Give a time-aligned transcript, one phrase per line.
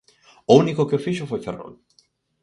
[0.51, 1.73] O único que o fixo foi Ferrol.